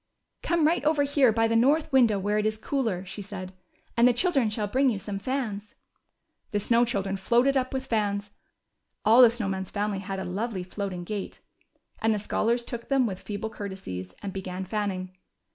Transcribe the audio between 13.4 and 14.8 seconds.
courtesies, and began